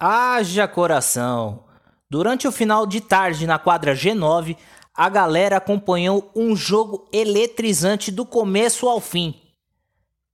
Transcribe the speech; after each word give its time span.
Haja 0.00 0.68
coração! 0.68 1.64
Durante 2.08 2.46
o 2.46 2.52
final 2.52 2.86
de 2.86 3.00
tarde 3.00 3.48
na 3.48 3.58
quadra 3.58 3.96
G9, 3.96 4.56
a 4.94 5.08
galera 5.08 5.56
acompanhou 5.56 6.30
um 6.36 6.54
jogo 6.54 7.08
eletrizante 7.12 8.12
do 8.12 8.24
começo 8.24 8.88
ao 8.88 9.00
fim. 9.00 9.34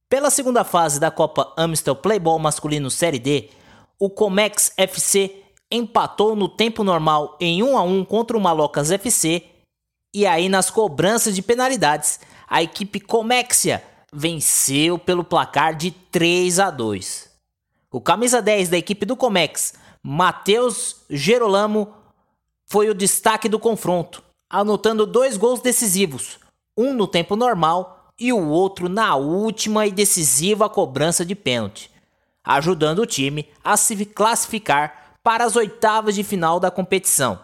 Pela 0.06 0.29
segunda 0.29 0.64
fase 0.64 1.00
da 1.00 1.11
Copa 1.11 1.50
Amstel 1.56 1.96
Playball 1.96 2.38
Masculino 2.38 2.90
Série 2.90 3.19
D, 3.19 3.48
o 3.98 4.11
Comex 4.11 4.71
FC 4.77 5.35
empatou 5.71 6.37
no 6.37 6.46
tempo 6.46 6.85
normal 6.85 7.35
em 7.40 7.62
1 7.62 7.78
a 7.78 7.83
1 7.83 8.04
contra 8.04 8.37
o 8.37 8.40
Malocas 8.42 8.90
FC 8.90 9.44
e 10.15 10.26
aí 10.26 10.51
nas 10.51 10.69
cobranças 10.69 11.35
de 11.35 11.40
penalidades, 11.40 12.21
a 12.46 12.62
equipe 12.62 13.01
Comexia 13.01 13.83
venceu 14.12 14.99
pelo 14.99 15.24
placar 15.24 15.74
de 15.74 15.90
3 15.90 16.60
a 16.60 16.70
2. 16.70 17.34
O 17.95 18.01
camisa 18.01 18.42
10 18.42 18.70
da 18.70 18.77
equipe 18.77 19.06
do 19.06 19.15
Comex, 19.15 19.74
Matheus 20.02 20.97
Gerolamo, 21.09 21.95
foi 22.67 22.91
o 22.91 22.95
destaque 22.95 23.48
do 23.48 23.57
confronto, 23.57 24.20
anotando 24.51 25.07
dois 25.07 25.37
gols 25.37 25.61
decisivos, 25.61 26.41
um 26.77 26.93
no 26.93 27.07
tempo 27.07 27.37
normal 27.37 28.11
e 28.19 28.33
o 28.33 28.48
outro 28.48 28.89
na 28.89 29.15
última 29.15 29.87
e 29.87 29.93
decisiva 29.93 30.69
cobrança 30.69 31.25
de 31.25 31.37
pênalti, 31.37 31.89
ajudando 32.43 32.98
o 32.98 33.07
time 33.07 33.48
a 33.62 33.77
se 33.77 34.05
classificar 34.05 35.15
para 35.23 35.45
as 35.45 35.55
oitavas 35.55 36.17
de 36.17 36.25
final 36.25 36.59
da 36.59 36.73
competição. 36.73 37.39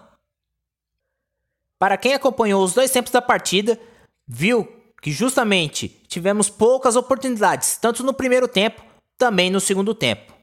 Para 1.78 1.96
quem 1.96 2.12
acompanhou 2.12 2.64
os 2.64 2.74
dois 2.74 2.90
tempos 2.90 3.12
da 3.12 3.22
partida, 3.22 3.78
viu 4.26 4.66
que 5.00 5.12
justamente 5.12 5.88
tivemos 6.08 6.50
poucas 6.50 6.96
oportunidades, 6.96 7.76
tanto 7.76 8.02
no 8.02 8.12
primeiro 8.12 8.48
tempo, 8.48 8.82
também 9.16 9.48
no 9.48 9.60
segundo 9.60 9.94
tempo. 9.94 10.39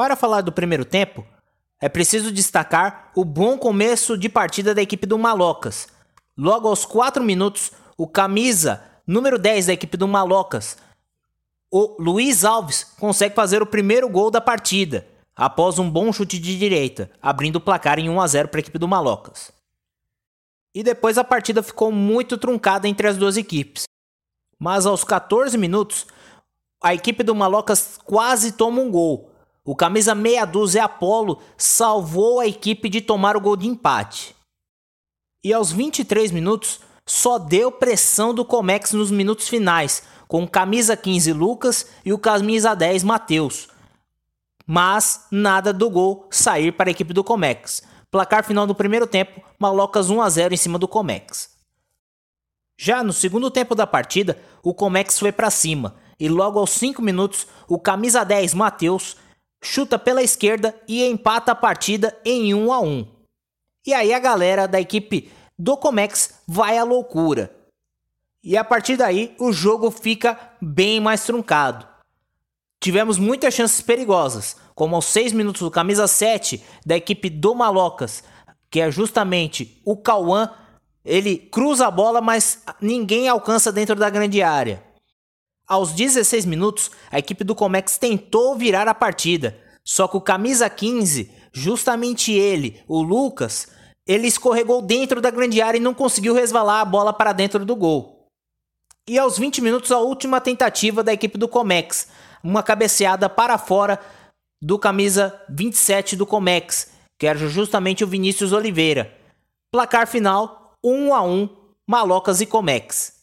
Para 0.00 0.16
falar 0.16 0.40
do 0.40 0.50
primeiro 0.50 0.82
tempo, 0.82 1.26
é 1.78 1.86
preciso 1.86 2.32
destacar 2.32 3.12
o 3.14 3.22
bom 3.22 3.58
começo 3.58 4.16
de 4.16 4.30
partida 4.30 4.74
da 4.74 4.80
equipe 4.80 5.06
do 5.06 5.18
Malocas. 5.18 5.88
Logo 6.34 6.68
aos 6.68 6.86
4 6.86 7.22
minutos, 7.22 7.70
o 7.98 8.08
camisa 8.08 8.82
número 9.06 9.38
10 9.38 9.66
da 9.66 9.74
equipe 9.74 9.98
do 9.98 10.08
Malocas, 10.08 10.78
o 11.70 12.02
Luiz 12.02 12.46
Alves, 12.46 12.82
consegue 12.98 13.34
fazer 13.34 13.60
o 13.60 13.66
primeiro 13.66 14.08
gol 14.08 14.30
da 14.30 14.40
partida, 14.40 15.06
após 15.36 15.78
um 15.78 15.90
bom 15.90 16.10
chute 16.14 16.38
de 16.38 16.58
direita, 16.58 17.10
abrindo 17.20 17.56
o 17.56 17.60
placar 17.60 17.98
em 17.98 18.08
1 18.08 18.20
a 18.22 18.26
0 18.26 18.48
para 18.48 18.58
a 18.58 18.62
equipe 18.62 18.78
do 18.78 18.88
Malocas. 18.88 19.52
E 20.74 20.82
depois 20.82 21.18
a 21.18 21.24
partida 21.24 21.62
ficou 21.62 21.92
muito 21.92 22.38
truncada 22.38 22.88
entre 22.88 23.06
as 23.06 23.18
duas 23.18 23.36
equipes. 23.36 23.84
Mas 24.58 24.86
aos 24.86 25.04
14 25.04 25.58
minutos, 25.58 26.06
a 26.82 26.94
equipe 26.94 27.22
do 27.22 27.34
Malocas 27.34 27.98
quase 28.02 28.52
toma 28.52 28.80
um 28.80 28.90
gol, 28.90 29.29
o 29.64 29.76
camisa 29.76 30.14
meia 30.14 30.44
dúzia 30.44 30.84
Apolo 30.84 31.40
salvou 31.56 32.40
a 32.40 32.46
equipe 32.46 32.88
de 32.88 33.00
tomar 33.00 33.36
o 33.36 33.40
gol 33.40 33.56
de 33.56 33.68
empate. 33.68 34.34
E 35.44 35.52
aos 35.52 35.70
23 35.70 36.30
minutos, 36.30 36.80
só 37.06 37.38
deu 37.38 37.70
pressão 37.70 38.32
do 38.32 38.44
Comex 38.44 38.92
nos 38.92 39.10
minutos 39.10 39.48
finais, 39.48 40.02
com 40.28 40.44
o 40.44 40.48
camisa 40.48 40.96
15 40.96 41.32
Lucas 41.32 41.86
e 42.04 42.12
o 42.12 42.18
camisa 42.18 42.74
10 42.74 43.04
Matheus. 43.04 43.68
Mas 44.66 45.26
nada 45.30 45.72
do 45.72 45.90
gol 45.90 46.26
sair 46.30 46.72
para 46.72 46.88
a 46.88 46.92
equipe 46.92 47.12
do 47.12 47.24
Comex. 47.24 47.82
Placar 48.10 48.44
final 48.44 48.66
do 48.66 48.74
primeiro 48.74 49.06
tempo, 49.06 49.42
Malocas 49.58 50.08
1 50.08 50.22
a 50.22 50.28
0 50.28 50.54
em 50.54 50.56
cima 50.56 50.78
do 50.78 50.88
Comex. 50.88 51.50
Já 52.78 53.02
no 53.02 53.12
segundo 53.12 53.50
tempo 53.50 53.74
da 53.74 53.86
partida, 53.86 54.40
o 54.62 54.72
Comex 54.72 55.18
foi 55.18 55.32
para 55.32 55.50
cima 55.50 55.96
e 56.18 56.28
logo 56.28 56.58
aos 56.58 56.70
5 56.70 57.00
minutos, 57.00 57.46
o 57.66 57.78
camisa 57.78 58.24
10 58.24 58.54
Matheus 58.54 59.16
chuta 59.62 59.98
pela 59.98 60.22
esquerda 60.22 60.74
e 60.88 61.04
empata 61.04 61.52
a 61.52 61.54
partida 61.54 62.16
em 62.24 62.54
1 62.54 62.72
a 62.72 62.80
1. 62.80 63.06
E 63.86 63.94
aí 63.94 64.12
a 64.12 64.18
galera 64.18 64.66
da 64.66 64.80
equipe 64.80 65.30
do 65.58 65.76
Comex 65.76 66.42
vai 66.46 66.78
à 66.78 66.84
loucura. 66.84 67.54
E 68.42 68.56
a 68.56 68.64
partir 68.64 68.96
daí 68.96 69.34
o 69.38 69.52
jogo 69.52 69.90
fica 69.90 70.38
bem 70.60 71.00
mais 71.00 71.24
truncado. 71.24 71.86
Tivemos 72.80 73.18
muitas 73.18 73.52
chances 73.52 73.82
perigosas, 73.82 74.56
como 74.74 74.96
aos 74.96 75.04
6 75.06 75.34
minutos 75.34 75.60
do 75.60 75.70
camisa 75.70 76.06
7 76.06 76.62
da 76.84 76.96
equipe 76.96 77.28
do 77.28 77.54
Malocas, 77.54 78.24
que 78.70 78.80
é 78.80 78.90
justamente 78.90 79.82
o 79.84 79.96
Cauã, 79.96 80.50
ele 81.04 81.36
cruza 81.36 81.86
a 81.86 81.90
bola, 81.90 82.22
mas 82.22 82.62
ninguém 82.80 83.28
alcança 83.28 83.70
dentro 83.70 83.94
da 83.96 84.08
grande 84.08 84.42
área. 84.42 84.82
Aos 85.70 85.92
16 85.92 86.46
minutos, 86.46 86.90
a 87.12 87.20
equipe 87.20 87.44
do 87.44 87.54
Comex 87.54 87.96
tentou 87.96 88.56
virar 88.56 88.88
a 88.88 88.94
partida, 88.94 89.56
só 89.84 90.08
que 90.08 90.16
o 90.16 90.20
camisa 90.20 90.68
15, 90.68 91.30
justamente 91.52 92.32
ele, 92.32 92.82
o 92.88 93.00
Lucas, 93.00 93.68
ele 94.04 94.26
escorregou 94.26 94.82
dentro 94.82 95.20
da 95.20 95.30
grande 95.30 95.62
área 95.62 95.78
e 95.78 95.80
não 95.80 95.94
conseguiu 95.94 96.34
resvalar 96.34 96.80
a 96.80 96.84
bola 96.84 97.12
para 97.12 97.32
dentro 97.32 97.64
do 97.64 97.76
gol. 97.76 98.26
E 99.08 99.16
aos 99.16 99.38
20 99.38 99.62
minutos, 99.62 99.92
a 99.92 100.00
última 100.00 100.40
tentativa 100.40 101.04
da 101.04 101.12
equipe 101.12 101.38
do 101.38 101.46
Comex, 101.46 102.08
uma 102.42 102.64
cabeceada 102.64 103.28
para 103.28 103.56
fora 103.56 104.00
do 104.60 104.76
camisa 104.76 105.40
27 105.48 106.16
do 106.16 106.26
Comex, 106.26 106.90
que 107.16 107.28
era 107.28 107.38
justamente 107.38 108.02
o 108.02 108.08
Vinícius 108.08 108.52
Oliveira. 108.52 109.16
Placar 109.72 110.08
final 110.08 110.74
1 110.84 111.14
a 111.14 111.22
1, 111.22 111.48
Malocas 111.88 112.40
e 112.40 112.46
Comex. 112.46 113.20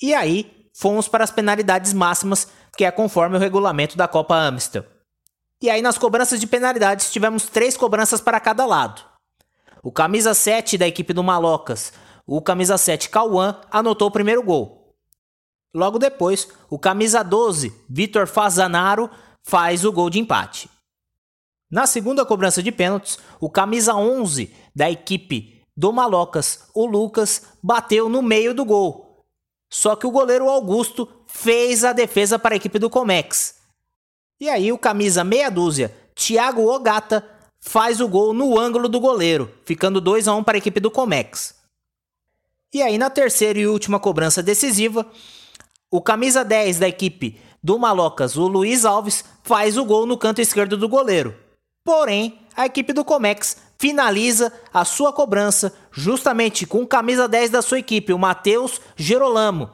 E 0.00 0.14
aí, 0.14 0.57
fomos 0.78 1.08
para 1.08 1.24
as 1.24 1.32
penalidades 1.32 1.92
máximas, 1.92 2.46
que 2.76 2.84
é 2.84 2.90
conforme 2.92 3.36
o 3.36 3.40
regulamento 3.40 3.96
da 3.96 4.06
Copa 4.06 4.36
Amstel. 4.36 4.84
E 5.60 5.68
aí 5.68 5.82
nas 5.82 5.98
cobranças 5.98 6.38
de 6.38 6.46
penalidades 6.46 7.10
tivemos 7.10 7.48
três 7.48 7.76
cobranças 7.76 8.20
para 8.20 8.38
cada 8.38 8.64
lado. 8.64 9.02
O 9.82 9.90
camisa 9.90 10.34
7 10.34 10.78
da 10.78 10.86
equipe 10.86 11.12
do 11.12 11.24
Malocas, 11.24 11.92
o 12.24 12.40
camisa 12.40 12.78
7 12.78 13.10
Cauã, 13.10 13.60
anotou 13.72 14.06
o 14.06 14.12
primeiro 14.12 14.40
gol. 14.40 14.94
Logo 15.74 15.98
depois, 15.98 16.48
o 16.70 16.78
camisa 16.78 17.24
12, 17.24 17.74
Vitor 17.90 18.28
Fazanaro, 18.28 19.10
faz 19.44 19.84
o 19.84 19.90
gol 19.90 20.08
de 20.08 20.20
empate. 20.20 20.70
Na 21.68 21.88
segunda 21.88 22.24
cobrança 22.24 22.62
de 22.62 22.70
pênaltis, 22.70 23.18
o 23.40 23.50
camisa 23.50 23.94
11 23.94 24.54
da 24.74 24.88
equipe 24.88 25.60
do 25.76 25.92
Malocas, 25.92 26.68
o 26.72 26.86
Lucas, 26.86 27.42
bateu 27.62 28.08
no 28.08 28.22
meio 28.22 28.54
do 28.54 28.64
gol, 28.64 29.07
só 29.68 29.94
que 29.94 30.06
o 30.06 30.10
goleiro 30.10 30.48
Augusto 30.48 31.08
fez 31.26 31.84
a 31.84 31.92
defesa 31.92 32.38
para 32.38 32.54
a 32.54 32.56
equipe 32.56 32.78
do 32.78 32.88
Comex. 32.88 33.56
E 34.40 34.48
aí 34.48 34.72
o 34.72 34.78
camisa 34.78 35.24
meia 35.24 35.50
dúzia, 35.50 35.94
Thiago 36.14 36.62
Ogata, 36.62 37.24
faz 37.60 38.00
o 38.00 38.08
gol 38.08 38.32
no 38.32 38.58
ângulo 38.58 38.88
do 38.88 39.00
goleiro, 39.00 39.52
ficando 39.64 40.00
2 40.00 40.28
a 40.28 40.34
1 40.34 40.44
para 40.44 40.56
a 40.56 40.58
equipe 40.58 40.80
do 40.80 40.90
Comex. 40.90 41.54
E 42.72 42.82
aí 42.82 42.98
na 42.98 43.10
terceira 43.10 43.58
e 43.58 43.66
última 43.66 43.98
cobrança 43.98 44.42
decisiva, 44.42 45.06
o 45.90 46.00
camisa 46.00 46.44
10 46.44 46.78
da 46.78 46.88
equipe 46.88 47.40
do 47.62 47.78
Malocas, 47.78 48.36
o 48.36 48.46
Luiz 48.46 48.84
Alves, 48.84 49.24
faz 49.42 49.76
o 49.76 49.84
gol 49.84 50.06
no 50.06 50.16
canto 50.16 50.40
esquerdo 50.40 50.76
do 50.76 50.88
goleiro. 50.88 51.34
Porém, 51.84 52.38
a 52.56 52.66
equipe 52.66 52.92
do 52.92 53.04
Comex 53.04 53.56
finaliza 53.80 54.52
a 54.72 54.84
sua 54.84 55.12
cobrança 55.12 55.72
justamente 55.90 56.66
com 56.66 56.86
camisa 56.86 57.28
10 57.28 57.50
da 57.50 57.62
sua 57.62 57.78
equipe, 57.78 58.12
o 58.12 58.18
Matheus 58.18 58.80
Gerolamo, 58.96 59.70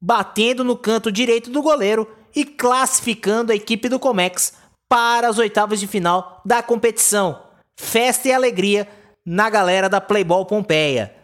batendo 0.00 0.62
no 0.62 0.76
canto 0.76 1.10
direito 1.10 1.50
do 1.50 1.62
goleiro 1.62 2.08
e 2.34 2.44
classificando 2.44 3.52
a 3.52 3.54
equipe 3.54 3.88
do 3.88 3.98
Comex 3.98 4.54
para 4.88 5.28
as 5.28 5.38
oitavas 5.38 5.80
de 5.80 5.86
final 5.86 6.40
da 6.44 6.62
competição. 6.62 7.42
Festa 7.78 8.28
e 8.28 8.32
alegria 8.32 8.88
na 9.24 9.48
galera 9.48 9.88
da 9.88 10.00
Playball 10.00 10.44
Pompeia. 10.44 11.14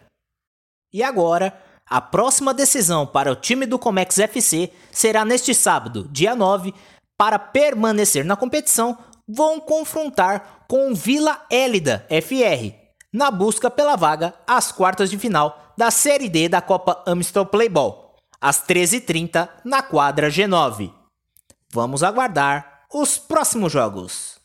E 0.91 1.03
agora, 1.03 1.53
a 1.87 2.01
próxima 2.01 2.53
decisão 2.53 3.05
para 3.05 3.31
o 3.31 3.35
time 3.35 3.65
do 3.65 3.77
Comex 3.77 4.17
FC 4.17 4.71
será 4.91 5.23
neste 5.23 5.53
sábado, 5.53 6.07
dia 6.11 6.35
9, 6.35 6.73
para 7.17 7.37
permanecer 7.37 8.23
na 8.23 8.35
competição 8.35 8.97
vão 9.29 9.59
confrontar 9.59 10.65
com 10.67 10.95
Vila 10.95 11.45
Élida 11.51 12.07
FR 12.09 12.73
na 13.13 13.29
busca 13.29 13.69
pela 13.69 13.95
vaga 13.95 14.33
às 14.47 14.71
quartas 14.71 15.09
de 15.09 15.17
final 15.17 15.73
da 15.77 15.91
Série 15.91 16.27
D 16.27 16.49
da 16.49 16.61
Copa 16.61 17.03
Amstel 17.05 17.45
Playball, 17.45 18.15
às 18.41 18.65
13h30 18.65 19.47
na 19.63 19.83
quadra 19.83 20.29
G9. 20.29 20.91
Vamos 21.71 22.01
aguardar 22.01 22.85
os 22.91 23.17
próximos 23.17 23.71
jogos. 23.71 24.38